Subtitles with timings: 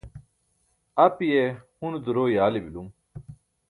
[1.05, 1.43] apiye
[1.77, 2.87] hune duro e yaali bilum